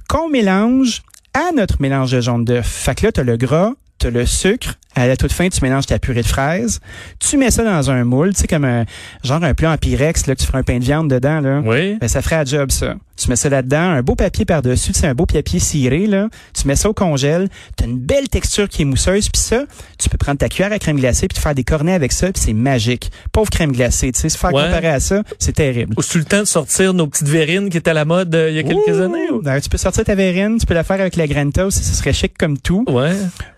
qu'on 0.07 0.29
mélange 0.29 1.03
à 1.33 1.51
notre 1.55 1.81
mélange 1.81 2.11
de 2.11 2.21
jaune 2.21 2.45
d'œuf. 2.45 2.67
Fait 2.67 2.95
que 2.95 3.05
là, 3.05 3.11
tu 3.11 3.19
as 3.19 3.23
le 3.23 3.37
gras, 3.37 3.71
tu 3.99 4.07
as 4.07 4.09
le 4.09 4.25
sucre. 4.25 4.75
À 4.99 5.07
la 5.07 5.15
toute 5.15 5.31
fin, 5.31 5.47
tu 5.47 5.61
mélanges 5.61 5.85
ta 5.85 5.97
purée 5.97 6.21
de 6.23 6.27
fraises. 6.27 6.81
Tu 7.19 7.37
mets 7.37 7.51
ça 7.51 7.63
dans 7.63 7.89
un 7.89 8.03
moule, 8.03 8.33
tu 8.33 8.41
sais, 8.41 8.47
comme 8.47 8.65
un 8.65 8.83
genre 9.23 9.41
un 9.43 9.53
plat 9.53 9.71
en 9.71 9.77
pyrex, 9.77 10.27
là, 10.27 10.35
que 10.35 10.41
tu 10.41 10.45
feras 10.45 10.59
un 10.59 10.63
pain 10.63 10.77
de 10.79 10.83
viande 10.83 11.09
dedans, 11.09 11.39
là. 11.39 11.61
Oui. 11.63 11.97
Ben, 12.01 12.07
ça 12.09 12.21
ferait 12.21 12.35
à 12.35 12.43
job, 12.45 12.69
ça. 12.71 12.95
Tu 13.15 13.27
mets 13.29 13.35
ça 13.35 13.49
là-dedans, 13.49 13.81
un 13.81 14.01
beau 14.01 14.15
papier 14.15 14.45
par-dessus, 14.45 14.91
c'est 14.93 15.07
un 15.07 15.13
beau 15.13 15.25
papier 15.25 15.59
ciré, 15.59 16.05
là. 16.07 16.27
Tu 16.53 16.67
mets 16.67 16.75
ça 16.77 16.89
au 16.89 16.93
congèle, 16.93 17.49
t'as 17.75 17.85
une 17.85 17.97
belle 17.99 18.29
texture 18.29 18.67
qui 18.69 18.81
est 18.81 18.85
mousseuse, 18.85 19.29
puis 19.29 19.41
ça, 19.41 19.63
tu 19.97 20.09
peux 20.09 20.17
prendre 20.17 20.37
ta 20.37 20.47
cuillère 20.49 20.71
à 20.71 20.79
crème 20.79 20.97
glacée 20.97 21.27
puis 21.27 21.35
te 21.35 21.41
faire 21.41 21.55
des 21.55 21.63
cornets 21.65 21.93
avec 21.93 22.11
ça, 22.13 22.31
puis 22.31 22.41
c'est 22.45 22.53
magique. 22.53 23.11
Pauvre 23.33 23.49
crème 23.49 23.71
glacée, 23.73 24.11
tu 24.11 24.19
sais, 24.19 24.29
se 24.29 24.37
faire 24.37 24.53
Ouais. 24.53 24.63
comparer 24.63 24.87
à 24.89 24.99
ça, 25.01 25.23
c'est 25.37 25.53
terrible. 25.53 25.95
Ou 25.97 26.01
le 26.17 26.23
temps 26.25 26.39
de 26.39 26.45
sortir 26.45 26.93
nos 26.93 27.07
petites 27.07 27.27
verrines 27.27 27.69
qui 27.69 27.77
étaient 27.77 27.91
à 27.91 27.93
la 27.93 28.05
mode 28.05 28.33
euh, 28.35 28.49
il 28.49 28.55
y 28.55 28.59
a 28.59 28.63
quelques 28.63 28.97
Ouh! 28.99 29.01
années? 29.03 29.29
ou- 29.31 29.41
Ben, 29.41 29.59
tu 29.61 29.69
peux 29.69 29.77
sortir 29.77 30.03
ta 30.05 30.15
verrine, 30.15 30.57
tu 30.59 30.65
peux 30.65 30.73
la 30.73 30.83
faire 30.83 30.99
avec 31.01 31.15
la 31.17 31.27
granita 31.27 31.65
aussi, 31.65 31.83
ce 31.83 31.93
serait 31.95 32.13
chic 32.13 32.37
comme 32.37 32.57
tout. 32.57 32.83
Ouais. 32.87 33.13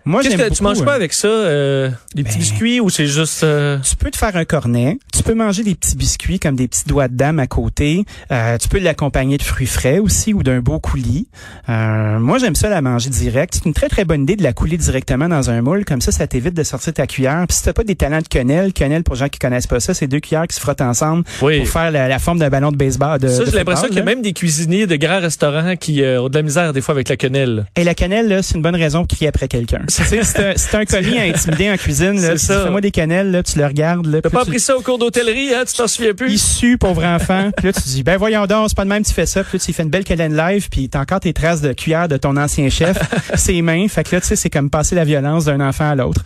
Moi, 0.06 0.21
Qu'est-ce 0.21 0.36
que 0.38 0.53
tu 0.53 0.63
manges 0.63 0.83
pas 0.83 0.94
euh, 0.94 0.95
avec 0.95 1.13
ça? 1.13 1.27
euh, 1.27 1.89
des 2.15 2.24
petits 2.24 2.36
ben- 2.36 2.39
biscuits 2.39 2.80
ou 2.80 2.89
c'est 2.89 3.06
juste... 3.07 3.44
euh, 3.44 3.77
Tu 3.88 3.95
peux 3.95 4.09
te 4.09 4.18
faire 4.18 4.36
un 4.36 4.45
cornet. 4.45 4.98
Tu 5.13 5.24
peux 5.24 5.33
manger 5.36 5.63
des 5.63 5.75
petits 5.75 5.95
biscuits 5.95 6.39
comme 6.39 6.56
des 6.56 6.68
petits 6.68 6.86
doigts 6.88 7.07
de 7.07 7.15
dame 7.15 7.39
à 7.39 7.48
côté. 7.48 8.06
Euh, 8.31 8.57
tu 8.57 8.68
peux 8.68 8.80
l'accompagner 8.80 9.38
de 9.38 9.44
fruits 9.44 9.68
frais 9.68 10.00
aussi 10.00 10.33
ou 10.33 10.42
d'un 10.44 10.59
beau 10.59 10.80
coulis. 10.80 11.27
Euh, 11.69 12.19
moi, 12.19 12.38
j'aime 12.39 12.56
ça 12.56 12.69
la 12.69 12.81
manger 12.81 13.09
direct. 13.09 13.53
C'est 13.56 13.65
une 13.65 13.74
très, 13.74 13.89
très 13.89 14.06
bonne 14.06 14.24
idée 14.24 14.36
de 14.36 14.44
la 14.44 14.53
couler 14.53 14.77
directement 14.77 15.30
dans 15.30 15.50
un 15.50 15.62
moule. 15.62 15.86
Comme 15.86 16.01
ça, 16.01 16.12
ça 16.12 16.25
t'évite 16.27 16.54
de 16.56 16.63
sortir 16.63 16.94
ta 16.94 17.06
cuillère. 17.07 17.45
Puis 17.47 17.57
si 17.57 17.63
t'as 17.63 17.74
pas 17.74 17.83
des 17.83 17.95
talents 17.95 18.21
de 18.21 18.27
quenelle, 18.27 18.74
quenelle, 18.74 19.04
pour 19.04 19.15
les 19.15 19.19
gens 19.19 19.30
qui 19.30 19.39
connaissent 19.39 19.68
pas 19.68 19.80
ça, 19.80 19.94
c'est 19.94 20.07
deux 20.07 20.19
cuillères 20.19 20.47
qui 20.47 20.56
se 20.56 20.62
frottent 20.62 20.81
ensemble 20.81 21.24
Oui. 21.42 21.59
pour 21.59 21.69
faire 21.69 21.92
la, 21.92 22.07
la 22.07 22.19
forme 22.19 22.39
d'un 22.39 22.50
ballon 22.50 22.71
de 22.71 22.77
baseball. 22.77 23.19
De, 23.19 23.27
Ça, 23.27 23.45
j'ai 23.45 23.51
l'impression 23.51 23.88
qu'il 23.88 23.97
y 23.97 24.01
a 24.01 24.04
même 24.04 24.21
des 24.21 24.33
cuisiniers 24.33 24.88
de 24.88 24.95
grands 24.95 25.19
restaurants 25.19 25.75
qui 25.75 26.01
euh, 26.04 26.21
ont 26.24 26.30
de 26.30 26.36
la 26.36 26.42
misère 26.42 26.74
des 26.74 26.81
fois 26.81 26.94
avec 26.95 27.09
la 27.09 27.18
quenelle. 27.18 27.65
Et 27.75 27.83
la 27.83 27.94
cannelle, 27.94 28.27
là, 28.27 28.42
c'est 28.42 28.56
une 28.56 28.62
bonne 28.62 28.75
raison 28.75 29.00
pour 29.06 29.09
crier 29.15 29.27
après 29.30 29.47
quelqu'un. 29.47 29.81
Tu 29.92 30.04
sais, 30.04 30.54
c'est 30.56 30.76
un, 30.76 30.86
commis 30.86 31.18
à 31.20 31.24
intimider 31.24 31.72
en 31.72 31.78
cuisine. 31.78 32.20
Fais-moi 32.38 32.82
des 32.82 32.92
cannelles, 32.92 33.32
là, 33.32 33.44
tu 33.44 33.58
le 33.60 33.66
regardes. 33.66 34.06
Là, 34.06 34.22
T'as 34.22 34.30
pas 34.30 34.42
appris 34.42 34.60
ça 34.60 34.78
au 34.78 34.82
cours 34.82 34.98
d'hôtellerie, 34.98 35.54
hein? 35.54 35.64
Tu 35.68 35.76
t'en 35.76 35.88
souviens 35.88 36.14
plus? 36.14 36.32
issu, 36.32 36.78
pauvre 36.78 37.04
enfant. 37.04 37.52
Puis 37.56 37.68
là, 37.68 37.74
tu 37.74 37.82
dis, 37.82 38.04
ben 38.04 38.18
voyons 38.18 38.46
donc, 38.46 38.70
c'est 38.70 38.76
pas 38.76 38.84
de 38.84 38.90
même 38.90 39.04
que 39.04 39.08
tu 39.08 39.14
fais 39.14 39.26
ça. 39.26 39.44
Puis 39.44 39.58
là, 39.58 39.64
tu 39.64 39.74
fais 39.74 39.84
une 39.84 39.90
belle 39.90 40.04
câlin 40.04 40.30
live, 40.30 40.70
puis 40.70 40.90
t'as 40.90 41.02
encore 41.02 41.20
tes 41.20 41.34
traces 41.34 41.62
de 41.62 41.74
cuillère 41.74 42.08
de 42.08 42.18
ton 42.18 42.38
ancien 42.38 42.70
chef, 42.70 42.98
ses 43.36 43.62
mains. 43.62 43.88
Fait 43.88 44.04
que 44.04 44.16
là, 44.16 44.22
tu 44.22 44.28
sais, 44.28 44.36
c'est 44.36 44.50
comme 44.50 44.70
passer 44.70 44.96
la 44.96 45.04
violence 45.04 45.46
d'un 45.46 45.60
enfant 45.60 45.90
à 45.90 45.95
l'autre. 45.95 46.21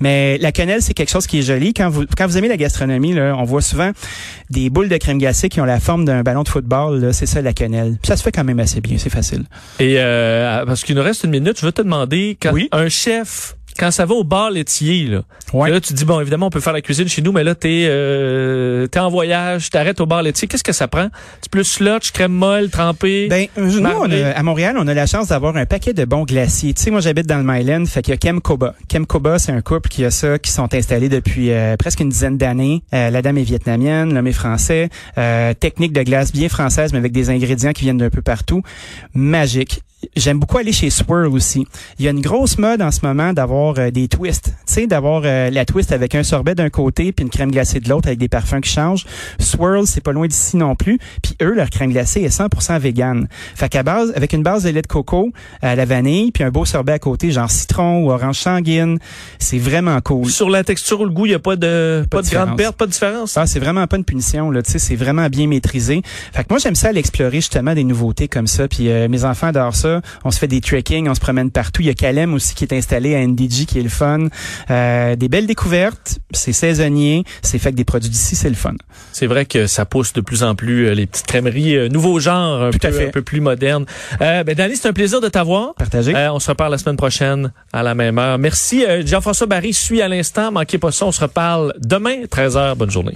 Mais 0.00 0.38
la 0.38 0.50
quenelle, 0.52 0.82
c'est 0.82 0.94
quelque 0.94 1.10
chose 1.10 1.26
qui 1.26 1.38
est 1.40 1.42
joli. 1.42 1.74
Quand 1.74 1.88
vous, 1.90 2.04
quand 2.16 2.26
vous 2.26 2.38
aimez 2.38 2.48
la 2.48 2.56
gastronomie, 2.56 3.12
là, 3.12 3.34
on 3.38 3.44
voit 3.44 3.60
souvent 3.62 3.90
des 4.50 4.70
boules 4.70 4.88
de 4.88 4.96
crème 4.96 5.18
glacée 5.18 5.48
qui 5.48 5.60
ont 5.60 5.64
la 5.64 5.78
forme 5.80 6.04
d'un 6.04 6.22
ballon 6.22 6.42
de 6.42 6.48
football. 6.48 7.00
là. 7.00 7.12
C'est 7.12 7.26
ça, 7.26 7.42
la 7.42 7.52
quenelle. 7.52 7.96
Ça 8.02 8.16
se 8.16 8.22
fait 8.22 8.32
quand 8.32 8.44
même 8.44 8.60
assez 8.60 8.80
bien, 8.80 8.96
c'est 8.98 9.10
facile. 9.10 9.44
Et 9.78 9.96
euh, 9.98 10.64
parce 10.66 10.84
qu'il 10.84 10.96
nous 10.96 11.02
reste 11.02 11.24
une 11.24 11.30
minute, 11.30 11.58
je 11.60 11.66
veux 11.66 11.72
te 11.72 11.82
demander, 11.82 12.36
quand 12.40 12.52
Oui. 12.52 12.68
un 12.72 12.88
chef, 12.88 13.56
quand 13.80 13.90
ça 13.90 14.04
va 14.04 14.14
au 14.14 14.24
bar 14.24 14.50
laitier, 14.50 15.06
là, 15.06 15.22
Ouais. 15.54 15.70
là 15.70 15.80
tu 15.80 15.94
dis, 15.94 16.04
bon, 16.04 16.20
évidemment, 16.20 16.46
on 16.46 16.50
peut 16.50 16.60
faire 16.60 16.74
la 16.74 16.82
cuisine 16.82 17.08
chez 17.08 17.22
nous, 17.22 17.32
mais 17.32 17.42
là, 17.42 17.54
t'es 17.54 17.86
euh, 17.88 18.86
t'es 18.86 18.98
en 19.00 19.08
voyage, 19.08 19.70
t'arrêtes 19.70 20.00
au 20.00 20.06
bar 20.06 20.22
laitier, 20.22 20.46
qu'est-ce 20.46 20.62
que 20.62 20.72
ça 20.72 20.86
prend? 20.86 21.08
C'est 21.40 21.50
plus 21.50 21.64
slotch, 21.64 22.12
crème 22.12 22.32
molle, 22.32 22.68
trempée? 22.68 23.26
Ben, 23.28 23.46
euh, 23.58 23.64
nous, 23.70 23.78
on 23.80 24.10
a- 24.10 24.30
à 24.36 24.42
Montréal, 24.42 24.76
on 24.78 24.86
a 24.86 24.92
la 24.94 25.06
chance 25.06 25.28
d'avoir 25.28 25.56
un 25.56 25.64
paquet 25.66 25.94
de 25.94 26.04
bons 26.04 26.24
glaciers. 26.24 26.74
Tu 26.74 26.82
sais, 26.82 26.90
moi, 26.90 27.00
j'habite 27.00 27.26
dans 27.26 27.38
le 27.38 27.44
Myland, 27.44 27.86
fait 27.86 28.02
qu'il 28.02 28.12
y 28.12 28.14
a 28.14 28.18
Kem 28.18 28.40
Koba. 28.40 28.74
Kem 28.88 29.06
Koba, 29.06 29.38
c'est 29.38 29.52
un 29.52 29.62
couple 29.62 29.88
qui 29.88 30.04
a 30.04 30.10
ça, 30.10 30.38
qui 30.38 30.50
sont 30.52 30.72
installés 30.74 31.08
depuis 31.08 31.50
euh, 31.50 31.76
presque 31.78 32.00
une 32.00 32.10
dizaine 32.10 32.36
d'années. 32.36 32.82
Euh, 32.92 33.08
la 33.10 33.22
dame 33.22 33.38
est 33.38 33.42
vietnamienne, 33.42 34.12
l'homme 34.14 34.26
est 34.26 34.32
français. 34.32 34.90
Euh, 35.18 35.54
technique 35.54 35.92
de 35.94 36.02
glace 36.02 36.32
bien 36.32 36.48
française, 36.50 36.92
mais 36.92 36.98
avec 36.98 37.12
des 37.12 37.30
ingrédients 37.30 37.72
qui 37.72 37.82
viennent 37.84 37.96
d'un 37.98 38.10
peu 38.10 38.22
partout. 38.22 38.62
Magique. 39.14 39.80
J'aime 40.16 40.38
beaucoup 40.38 40.58
aller 40.58 40.72
chez 40.72 40.88
Swirl 40.90 41.26
aussi. 41.26 41.66
Il 41.98 42.04
y 42.04 42.08
a 42.08 42.10
une 42.10 42.20
grosse 42.20 42.58
mode 42.58 42.80
en 42.80 42.90
ce 42.90 43.04
moment 43.04 43.32
d'avoir 43.32 43.78
euh, 43.78 43.90
des 43.90 44.08
twists. 44.08 44.54
Tu 44.66 44.74
sais, 44.74 44.86
d'avoir 44.86 45.22
euh, 45.24 45.50
la 45.50 45.64
twist 45.64 45.92
avec 45.92 46.14
un 46.14 46.22
sorbet 46.22 46.54
d'un 46.54 46.70
côté 46.70 47.12
puis 47.12 47.24
une 47.24 47.30
crème 47.30 47.50
glacée 47.50 47.80
de 47.80 47.88
l'autre 47.88 48.08
avec 48.08 48.18
des 48.18 48.28
parfums 48.28 48.60
qui 48.62 48.70
changent. 48.70 49.04
Swirl, 49.38 49.86
c'est 49.86 50.00
pas 50.00 50.12
loin 50.12 50.26
d'ici 50.26 50.56
non 50.56 50.74
plus. 50.74 50.98
Puis 51.22 51.36
eux, 51.42 51.54
leur 51.54 51.68
crème 51.68 51.92
glacée 51.92 52.22
est 52.22 52.36
100% 52.36 52.78
vegan. 52.78 53.28
Fait 53.54 53.68
qu'à 53.68 53.82
base, 53.82 54.12
avec 54.16 54.32
une 54.32 54.42
base 54.42 54.64
de 54.64 54.70
lait 54.70 54.82
de 54.82 54.86
coco 54.86 55.32
à 55.60 55.76
la 55.76 55.84
vanille 55.84 56.32
puis 56.32 56.44
un 56.44 56.50
beau 56.50 56.64
sorbet 56.64 56.92
à 56.92 56.98
côté, 56.98 57.30
genre 57.30 57.50
citron 57.50 58.04
ou 58.04 58.10
orange 58.10 58.38
sanguine, 58.38 58.98
c'est 59.38 59.58
vraiment 59.58 60.00
cool. 60.00 60.30
Sur 60.30 60.48
la 60.48 60.64
texture 60.64 61.00
ou 61.00 61.04
le 61.04 61.10
goût, 61.10 61.26
il 61.26 61.30
n'y 61.30 61.34
a 61.34 61.38
pas 61.38 61.56
de, 61.56 62.06
pas 62.10 62.22
de 62.22 62.26
de 62.26 62.34
grande 62.34 62.56
perte, 62.56 62.76
pas 62.76 62.86
de 62.86 62.92
différence? 62.92 63.36
Ah, 63.36 63.46
c'est 63.46 63.60
vraiment 63.60 63.86
pas 63.86 63.96
une 63.96 64.04
punition 64.04 64.50
là, 64.50 64.62
tu 64.62 64.70
sais, 64.70 64.78
c'est 64.78 64.96
vraiment 64.96 65.28
bien 65.28 65.46
maîtrisé. 65.46 66.02
Fait 66.32 66.42
que 66.44 66.48
moi 66.50 66.58
j'aime 66.58 66.74
ça 66.74 66.88
aller 66.88 67.00
explorer 67.00 67.36
justement 67.36 67.74
des 67.74 67.84
nouveautés 67.84 68.28
comme 68.28 68.46
ça. 68.46 68.68
Puis 68.68 68.88
euh, 68.88 69.08
mes 69.08 69.24
enfants 69.24 69.48
adorent 69.48 69.76
ça. 69.76 69.89
On 70.24 70.30
se 70.30 70.38
fait 70.38 70.46
des 70.48 70.60
trekking, 70.60 71.08
on 71.08 71.14
se 71.14 71.20
promène 71.20 71.50
partout. 71.50 71.82
Il 71.82 71.86
y 71.86 71.90
a 71.90 71.94
Calem 71.94 72.34
aussi 72.34 72.54
qui 72.54 72.64
est 72.64 72.72
installé 72.72 73.14
à 73.14 73.26
NDG 73.26 73.66
qui 73.66 73.78
est 73.78 73.82
le 73.82 73.88
fun. 73.88 74.26
Euh, 74.70 75.16
des 75.16 75.28
belles 75.28 75.46
découvertes, 75.46 76.18
c'est 76.32 76.52
saisonnier, 76.52 77.24
c'est 77.42 77.58
fait 77.58 77.68
avec 77.68 77.76
des 77.76 77.84
produits 77.84 78.10
d'ici, 78.10 78.36
c'est 78.36 78.48
le 78.48 78.54
fun. 78.54 78.74
C'est 79.12 79.26
vrai 79.26 79.44
que 79.46 79.66
ça 79.66 79.84
pousse 79.84 80.12
de 80.12 80.20
plus 80.20 80.42
en 80.42 80.54
plus 80.54 80.86
euh, 80.86 80.94
les 80.94 81.06
petites 81.06 81.26
crèmeries, 81.26 81.76
euh, 81.76 81.88
nouveaux 81.88 82.20
genres, 82.20 82.62
un, 82.62 82.70
Tout 82.70 82.78
peu, 82.78 82.88
à 82.88 82.92
fait. 82.92 83.08
un 83.08 83.10
peu 83.10 83.22
plus 83.22 83.40
modernes. 83.40 83.86
Euh, 84.20 84.44
ben, 84.44 84.54
Danny, 84.54 84.76
c'est 84.76 84.88
un 84.88 84.92
plaisir 84.92 85.20
de 85.20 85.28
t'avoir. 85.28 85.74
Partagez. 85.74 86.14
Euh, 86.14 86.32
on 86.32 86.38
se 86.40 86.50
reparle 86.50 86.72
la 86.72 86.78
semaine 86.78 86.96
prochaine 86.96 87.52
à 87.72 87.82
la 87.82 87.94
même 87.94 88.18
heure. 88.18 88.38
Merci. 88.38 88.84
Jean-François 89.04 89.46
Barry 89.46 89.72
suit 89.72 90.02
à 90.02 90.08
l'instant. 90.08 90.52
Manquez 90.52 90.78
pas 90.78 90.92
ça. 90.92 91.06
On 91.06 91.12
se 91.12 91.20
reparle 91.20 91.74
demain, 91.80 92.24
13h. 92.30 92.74
Bonne 92.76 92.90
journée. 92.90 93.14